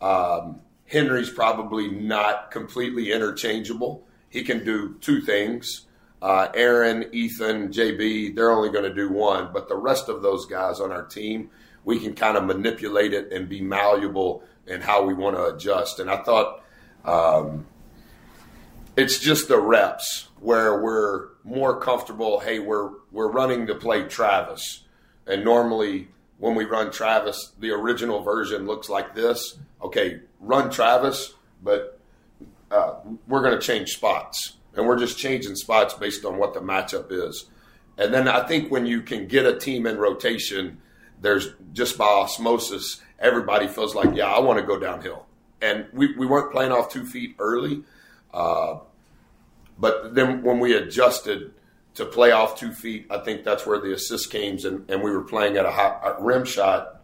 Um, 0.00 0.60
Henry's 0.86 1.30
probably 1.30 1.90
not 1.90 2.50
completely 2.50 3.12
interchangeable. 3.12 4.06
He 4.30 4.42
can 4.42 4.64
do 4.64 4.96
two 5.00 5.20
things. 5.20 5.86
Uh, 6.20 6.48
Aaron, 6.54 7.06
Ethan, 7.12 7.68
JB, 7.68 8.34
they're 8.34 8.50
only 8.50 8.70
going 8.70 8.84
to 8.84 8.94
do 8.94 9.10
one. 9.10 9.50
But 9.52 9.68
the 9.68 9.76
rest 9.76 10.08
of 10.08 10.22
those 10.22 10.46
guys 10.46 10.80
on 10.80 10.90
our 10.90 11.04
team, 11.04 11.50
we 11.84 12.00
can 12.00 12.14
kind 12.14 12.36
of 12.36 12.44
manipulate 12.44 13.12
it 13.12 13.32
and 13.32 13.48
be 13.48 13.60
malleable 13.60 14.42
in 14.66 14.80
how 14.80 15.04
we 15.04 15.14
want 15.14 15.36
to 15.36 15.54
adjust. 15.54 16.00
And 16.00 16.10
I 16.10 16.22
thought 16.22 16.62
um, 17.04 17.66
it's 18.98 19.20
just 19.20 19.46
the 19.46 19.60
reps 19.60 20.26
where 20.40 20.82
we're 20.82 21.28
more 21.44 21.80
comfortable. 21.80 22.40
Hey, 22.40 22.58
we're 22.58 22.90
we're 23.12 23.30
running 23.30 23.68
to 23.68 23.74
play 23.76 24.02
Travis, 24.02 24.82
and 25.24 25.44
normally 25.44 26.08
when 26.38 26.56
we 26.56 26.64
run 26.64 26.90
Travis, 26.90 27.52
the 27.60 27.70
original 27.70 28.22
version 28.22 28.66
looks 28.66 28.88
like 28.88 29.14
this. 29.14 29.56
Okay, 29.80 30.20
run 30.40 30.68
Travis, 30.68 31.34
but 31.62 32.00
uh, 32.72 32.94
we're 33.28 33.42
going 33.42 33.58
to 33.58 33.64
change 33.64 33.90
spots, 33.90 34.54
and 34.74 34.84
we're 34.84 34.98
just 34.98 35.16
changing 35.16 35.54
spots 35.54 35.94
based 35.94 36.24
on 36.24 36.36
what 36.36 36.52
the 36.52 36.60
matchup 36.60 37.12
is. 37.12 37.46
And 37.96 38.12
then 38.12 38.26
I 38.26 38.46
think 38.48 38.68
when 38.68 38.84
you 38.84 39.02
can 39.02 39.28
get 39.28 39.46
a 39.46 39.56
team 39.56 39.86
in 39.86 39.96
rotation, 39.96 40.78
there's 41.20 41.50
just 41.72 41.96
by 41.96 42.04
osmosis, 42.04 43.00
everybody 43.20 43.68
feels 43.68 43.94
like, 43.94 44.14
yeah, 44.16 44.26
I 44.26 44.40
want 44.40 44.58
to 44.58 44.66
go 44.66 44.78
downhill. 44.78 45.26
And 45.60 45.86
we, 45.92 46.16
we 46.16 46.26
weren't 46.26 46.52
playing 46.52 46.70
off 46.70 46.92
two 46.92 47.04
feet 47.04 47.34
early, 47.40 47.82
uh, 48.32 48.78
but 49.78 50.14
then 50.14 50.42
when 50.42 50.58
we 50.58 50.74
adjusted 50.74 51.54
to 51.94 52.04
play 52.04 52.30
off 52.30 52.58
two 52.58 52.72
feet, 52.72 53.06
I 53.10 53.18
think 53.18 53.44
that's 53.44 53.66
where 53.66 53.80
the 53.80 53.92
assist 53.92 54.30
came, 54.30 54.58
and, 54.64 54.88
and 54.90 55.02
we 55.02 55.10
were 55.10 55.24
playing 55.24 55.56
at 55.56 55.66
a, 55.66 55.70
high, 55.70 55.98
a 56.04 56.22
rim 56.22 56.44
shot. 56.44 57.00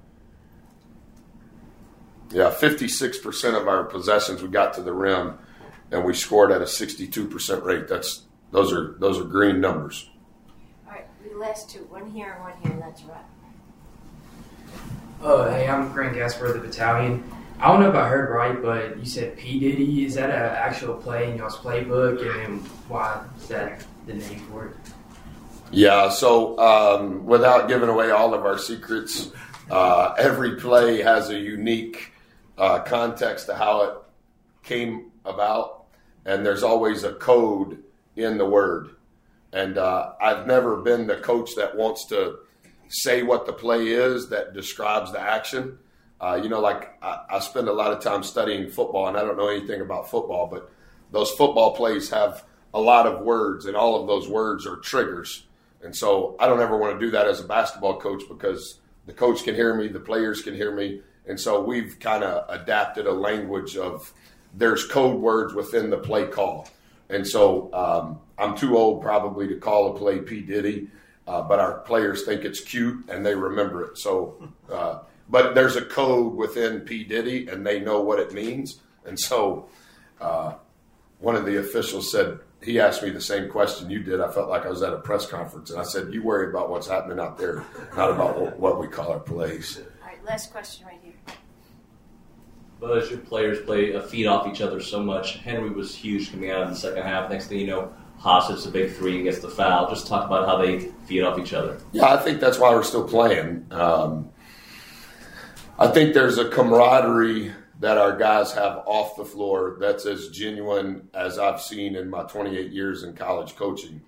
Yeah, 2.31 2.51
56% 2.51 3.61
of 3.61 3.69
our 3.69 3.85
possessions 3.85 4.43
we 4.43 4.49
got 4.49 4.75
to 4.75 4.83
the 4.83 4.93
rim, 4.93 5.39
and 5.91 6.05
we 6.05 6.15
scored 6.15 6.51
at 6.51 6.61
a 6.61 6.65
62% 6.65 7.65
rate. 7.65 7.89
That's 7.89 8.23
those 8.51 8.73
are 8.73 8.95
those 8.99 9.19
are 9.19 9.25
green 9.25 9.61
numbers. 9.61 10.09
All 10.87 10.93
right, 10.93 11.07
the 11.29 11.37
last 11.37 11.71
two, 11.71 11.81
one 11.91 12.11
here 12.11 12.33
and 12.33 12.43
one 12.43 12.53
here. 12.63 12.81
That's 12.81 13.03
right. 13.03 13.25
Oh, 15.23 15.49
hey, 15.51 15.69
I'm 15.69 15.93
Grant 15.93 16.15
Gasper 16.15 16.47
of 16.47 16.55
the 16.55 16.61
Battalion. 16.61 17.25
I 17.61 17.69
don't 17.69 17.81
know 17.81 17.89
if 17.89 17.95
I 17.95 18.09
heard 18.09 18.31
right, 18.31 18.61
but 18.61 18.99
you 18.99 19.07
said 19.07 19.37
P 19.37 19.59
Diddy. 19.61 20.05
Is 20.05 20.15
that 20.15 20.31
an 20.31 20.37
actual 20.37 20.95
play 20.95 21.31
in 21.31 21.39
y'all's 21.39 21.57
playbook, 21.57 22.45
and 22.45 22.61
why 22.89 23.25
is 23.39 23.49
that 23.49 23.85
the 24.07 24.15
name 24.15 24.41
for 24.51 24.67
it? 24.67 24.77
Yeah. 25.71 26.09
So 26.11 26.59
um, 26.59 27.25
without 27.25 27.69
giving 27.69 27.89
away 27.89 28.11
all 28.11 28.35
of 28.35 28.45
our 28.45 28.59
secrets, 28.59 29.31
uh, 29.71 30.15
every 30.19 30.57
play 30.57 31.03
has 31.03 31.31
a 31.31 31.39
unique 31.39 32.13
uh, 32.59 32.81
context 32.81 33.47
to 33.47 33.55
how 33.55 33.83
it 33.83 33.95
came 34.63 35.13
about, 35.25 35.85
and 36.25 36.45
there's 36.45 36.63
always 36.63 37.05
a 37.05 37.15
code 37.15 37.83
in 38.17 38.39
the 38.39 38.47
word. 38.47 38.91
And 39.53 39.79
uh, 39.79 40.13
I've 40.21 40.47
never 40.47 40.77
been 40.79 41.07
the 41.07 41.17
coach 41.17 41.55
that 41.57 41.77
wants 41.77 42.07
to 42.07 42.39
say 42.89 43.23
what 43.23 43.47
the 43.47 43.53
play 43.53 43.89
is 43.89 44.29
that 44.29 44.53
describes 44.53 45.13
the 45.13 45.21
action. 45.21 45.79
Uh, 46.21 46.41
you 46.43 46.49
know, 46.49 46.61
like 46.61 46.97
I, 47.03 47.25
I, 47.31 47.39
spend 47.41 47.69
a 47.69 47.73
lot 47.73 47.93
of 47.93 48.03
time 48.03 48.23
studying 48.23 48.71
football, 48.71 49.09
and 49.09 49.17
I 49.17 49.21
don't 49.21 49.37
know 49.37 49.49
anything 49.49 49.81
about 49.81 50.11
football, 50.11 50.47
but 50.47 50.71
those 51.11 51.31
football 51.33 51.75
plays 51.75 52.11
have 52.11 52.45
a 52.73 52.81
lot 52.81 53.07
of 53.07 53.21
words, 53.21 53.67
and 53.67 53.77
all 53.77 54.01
of 54.01 54.07
those 54.07 54.29
words 54.29 54.67
are 54.67 54.77
triggers. 54.77 55.45
And 55.83 55.95
so 55.95 56.35
I 56.39 56.47
don't 56.47 56.61
ever 56.61 56.77
want 56.77 56.99
to 56.99 57.07
do 57.07 57.11
that 57.13 57.29
as 57.29 57.41
a 57.41 57.45
basketball 57.45 58.01
coach 58.01 58.23
because 58.29 58.79
the 59.07 59.13
coach 59.13 59.45
can 59.45 59.55
hear 59.55 59.75
me, 59.75 59.89
the 59.89 60.01
players 60.01 60.41
can 60.41 60.55
hear 60.55 60.75
me, 60.75 61.03
And 61.27 61.39
so 61.39 61.63
we've 61.63 61.99
kind 62.01 62.25
of 62.25 62.45
adapted 62.49 63.07
a 63.07 63.13
language 63.13 63.77
of 63.77 64.13
there's 64.55 64.87
code 64.87 65.21
words 65.21 65.55
within 65.55 65.91
the 65.91 65.99
play 65.99 66.27
call. 66.27 66.69
And 67.11 67.27
so 67.27 67.73
um, 67.73 68.19
I'm 68.39 68.57
too 68.57 68.77
old 68.77 69.03
probably 69.03 69.49
to 69.49 69.57
call 69.57 69.95
a 69.95 69.99
play 69.99 70.21
P. 70.21 70.41
Diddy, 70.41 70.89
uh, 71.27 71.43
but 71.43 71.61
our 71.61 71.81
players 71.81 72.25
think 72.25 72.45
it's 72.45 72.61
cute 72.61 73.09
and 73.09 73.25
they 73.25 73.35
remember 73.35 73.85
it. 73.85 73.99
So, 73.99 74.49
uh, 74.71 75.01
but 75.29 75.55
there's 75.55 75.77
a 75.77 75.85
code 75.85 76.35
within 76.35 76.81
P. 76.81 77.05
Diddy 77.05 77.49
and 77.49 77.67
they 77.67 77.81
know 77.81 78.01
what 78.01 78.19
it 78.19 78.33
means. 78.33 78.81
And 79.07 79.19
so 79.19 79.69
uh, 80.21 80.55
one 81.19 81.37
of 81.37 81.47
the 81.47 81.59
officials 81.59 82.11
said, 82.11 82.39
he 82.63 82.81
asked 82.81 83.03
me 83.03 83.11
the 83.11 83.21
same 83.21 83.51
question 83.51 83.91
you 83.91 84.03
did. 84.03 84.21
I 84.21 84.31
felt 84.31 84.49
like 84.49 84.65
I 84.65 84.71
was 84.71 84.83
at 84.83 84.93
a 84.93 84.99
press 84.99 85.27
conference. 85.27 85.71
And 85.71 85.79
I 85.79 85.85
said, 85.85 86.13
You 86.15 86.23
worry 86.23 86.49
about 86.49 86.71
what's 86.71 86.89
happening 86.89 87.21
out 87.21 87.37
there, 87.37 87.65
not 87.97 88.11
about 88.11 88.41
what, 88.41 88.59
what 88.59 88.81
we 88.81 88.89
call 88.89 89.13
our 89.13 89.21
plays. 89.21 89.81
All 90.03 90.09
right, 90.09 90.25
last 90.25 90.51
question 90.51 90.87
right 90.87 90.99
here. 91.03 91.13
But 92.81 92.99
as 92.99 93.11
your 93.11 93.21
players 93.21 93.61
play 93.65 93.95
uh, 93.95 94.03
feed 94.03 94.27
off 94.27 94.47
each 94.47 94.61
other 94.61 94.81
so 94.81 95.03
much, 95.03 95.37
Henry 95.37 95.71
was 95.71 95.95
huge 95.95 96.31
coming 96.31 96.51
out 96.51 96.63
in 96.63 96.71
the 96.71 96.77
second 96.77 97.03
half. 97.03 97.31
Next 97.31 97.49
thing 97.49 97.61
you 97.61 97.67
know, 97.67 97.93
Haas 98.19 98.49
hits 98.49 98.67
a 98.67 98.71
big 98.71 98.95
three 98.95 99.17
and 99.17 99.25
gets 99.25 99.41
the 99.41 99.49
foul. 99.49 99.89
Just 99.89 100.07
talk 100.07 100.27
about 100.27 100.47
how 100.47 100.57
they 100.57 100.91
feed 101.07 101.23
off 101.23 101.39
each 101.39 101.53
other. 101.53 101.79
Yeah, 101.93 102.13
I 102.13 102.17
think 102.17 102.41
that's 102.41 102.59
why 102.59 102.75
we're 102.75 102.83
still 102.83 103.07
playing. 103.07 103.67
Um, 103.71 104.31
I 105.85 105.91
think 105.91 106.15
there's 106.15 106.39
a 106.39 106.49
camaraderie 106.49 107.53
that 107.81 107.99
our 107.99 108.17
guys 108.17 108.55
have 108.55 108.85
off 108.87 109.17
the 109.17 109.25
floor 109.27 109.77
that's 109.79 110.07
as 110.07 110.31
genuine 110.31 111.11
as 111.13 111.39
I've 111.39 111.61
seen 111.61 111.95
in 111.95 112.09
my 112.09 112.23
28 112.23 112.73
years 112.73 113.03
in 113.03 113.13
college 113.13 113.55
coaching. 113.55 114.01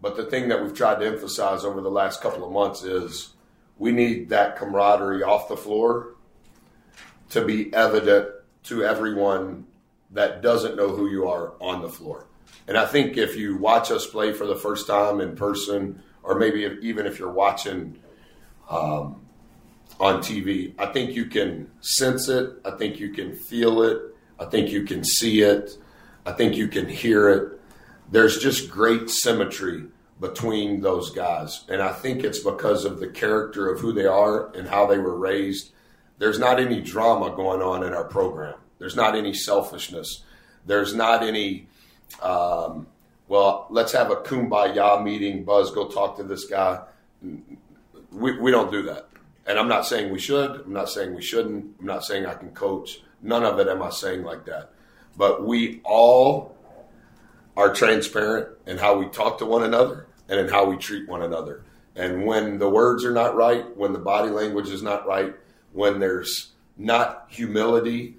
But 0.00 0.16
the 0.16 0.24
thing 0.24 0.48
that 0.48 0.62
we've 0.62 0.72
tried 0.72 1.00
to 1.00 1.06
emphasize 1.06 1.62
over 1.62 1.82
the 1.82 1.90
last 1.90 2.22
couple 2.22 2.42
of 2.42 2.50
months 2.50 2.84
is 2.84 3.34
we 3.76 3.92
need 3.92 4.30
that 4.30 4.56
camaraderie 4.56 5.22
off 5.22 5.46
the 5.46 5.58
floor 5.58 6.14
to 7.28 7.44
be 7.44 7.70
evident 7.74 8.30
to 8.62 8.84
everyone 8.84 9.66
that 10.12 10.40
doesn't 10.40 10.74
know 10.74 10.88
who 10.88 11.10
you 11.10 11.28
are 11.28 11.52
on 11.60 11.82
the 11.82 11.90
floor. 11.90 12.26
And 12.66 12.78
I 12.78 12.86
think 12.86 13.18
if 13.18 13.36
you 13.36 13.58
watch 13.58 13.90
us 13.90 14.06
play 14.06 14.32
for 14.32 14.46
the 14.46 14.56
first 14.56 14.86
time 14.86 15.20
in 15.20 15.36
person, 15.36 16.02
or 16.22 16.36
maybe 16.36 16.64
if, 16.64 16.78
even 16.80 17.04
if 17.04 17.18
you're 17.18 17.30
watching 17.30 17.98
um, 18.70 19.27
on 20.00 20.20
TV, 20.22 20.74
I 20.78 20.86
think 20.86 21.12
you 21.12 21.26
can 21.26 21.70
sense 21.80 22.28
it. 22.28 22.50
I 22.64 22.72
think 22.72 23.00
you 23.00 23.10
can 23.10 23.34
feel 23.34 23.82
it. 23.82 24.00
I 24.38 24.44
think 24.44 24.70
you 24.70 24.84
can 24.84 25.02
see 25.04 25.42
it. 25.42 25.76
I 26.24 26.32
think 26.32 26.56
you 26.56 26.68
can 26.68 26.88
hear 26.88 27.28
it. 27.28 27.60
There's 28.10 28.38
just 28.38 28.70
great 28.70 29.10
symmetry 29.10 29.86
between 30.20 30.80
those 30.80 31.10
guys. 31.10 31.64
And 31.68 31.82
I 31.82 31.92
think 31.92 32.24
it's 32.24 32.40
because 32.40 32.84
of 32.84 33.00
the 33.00 33.08
character 33.08 33.70
of 33.70 33.80
who 33.80 33.92
they 33.92 34.06
are 34.06 34.54
and 34.54 34.68
how 34.68 34.86
they 34.86 34.98
were 34.98 35.16
raised. 35.16 35.72
There's 36.18 36.38
not 36.38 36.58
any 36.58 36.80
drama 36.80 37.34
going 37.34 37.62
on 37.62 37.84
in 37.84 37.92
our 37.92 38.04
program. 38.04 38.54
There's 38.78 38.96
not 38.96 39.14
any 39.14 39.32
selfishness. 39.34 40.22
There's 40.66 40.94
not 40.94 41.22
any, 41.22 41.68
um, 42.22 42.86
well, 43.28 43.66
let's 43.70 43.92
have 43.92 44.10
a 44.10 44.16
kumbaya 44.16 45.02
meeting. 45.02 45.44
Buzz, 45.44 45.70
go 45.70 45.88
talk 45.88 46.16
to 46.16 46.22
this 46.22 46.44
guy. 46.46 46.80
We, 48.10 48.38
we 48.38 48.50
don't 48.50 48.70
do 48.70 48.82
that. 48.82 49.08
And 49.48 49.58
I'm 49.58 49.66
not 49.66 49.86
saying 49.86 50.12
we 50.12 50.18
should. 50.20 50.60
I'm 50.60 50.72
not 50.74 50.90
saying 50.90 51.14
we 51.14 51.22
shouldn't. 51.22 51.74
I'm 51.80 51.86
not 51.86 52.04
saying 52.04 52.26
I 52.26 52.34
can 52.34 52.50
coach. 52.50 53.00
None 53.22 53.44
of 53.44 53.58
it 53.58 53.66
am 53.66 53.82
I 53.82 53.88
saying 53.88 54.22
like 54.22 54.44
that. 54.44 54.70
But 55.16 55.44
we 55.44 55.80
all 55.84 56.54
are 57.56 57.72
transparent 57.72 58.48
in 58.66 58.76
how 58.76 58.98
we 58.98 59.06
talk 59.06 59.38
to 59.38 59.46
one 59.46 59.64
another 59.64 60.06
and 60.28 60.38
in 60.38 60.48
how 60.48 60.66
we 60.66 60.76
treat 60.76 61.08
one 61.08 61.22
another. 61.22 61.64
And 61.96 62.26
when 62.26 62.58
the 62.58 62.68
words 62.68 63.04
are 63.04 63.10
not 63.10 63.34
right, 63.34 63.76
when 63.76 63.94
the 63.94 63.98
body 63.98 64.28
language 64.28 64.68
is 64.68 64.82
not 64.82 65.06
right, 65.06 65.34
when 65.72 65.98
there's 65.98 66.52
not 66.76 67.26
humility 67.30 68.16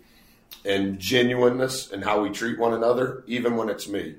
and 0.65 0.99
genuineness 0.99 1.91
in 1.91 2.01
how 2.01 2.21
we 2.21 2.31
treat 2.31 2.57
one 2.57 2.73
another, 2.73 3.23
even 3.27 3.55
when 3.55 3.69
it's 3.69 3.87
me, 3.87 4.15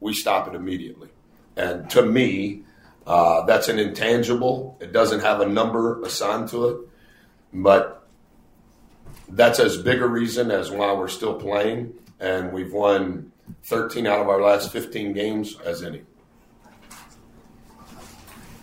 we 0.00 0.12
stop 0.12 0.48
it 0.48 0.54
immediately. 0.54 1.08
And 1.56 1.88
to 1.90 2.02
me, 2.02 2.64
uh, 3.08 3.46
that's 3.46 3.68
an 3.68 3.78
intangible. 3.78 4.76
It 4.82 4.92
doesn't 4.92 5.20
have 5.20 5.40
a 5.40 5.46
number 5.46 6.02
assigned 6.02 6.50
to 6.50 6.68
it, 6.68 6.76
but 7.54 8.06
that's 9.30 9.58
as 9.58 9.78
big 9.78 10.02
a 10.02 10.06
reason 10.06 10.50
as 10.50 10.70
why 10.70 10.92
we're 10.92 11.08
still 11.08 11.34
playing. 11.34 11.94
And 12.20 12.52
we've 12.52 12.70
won 12.70 13.32
13 13.64 14.06
out 14.06 14.20
of 14.20 14.28
our 14.28 14.42
last 14.42 14.70
15 14.72 15.14
games 15.14 15.58
as 15.64 15.82
any. 15.82 16.02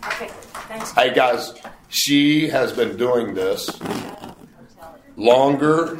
Okay, 0.05 0.27
thanks. 0.67 0.91
Hey 0.91 1.11
guys, 1.11 1.55
she 1.89 2.47
has 2.49 2.71
been 2.71 2.97
doing 2.97 3.33
this 3.33 3.67
longer 5.15 5.97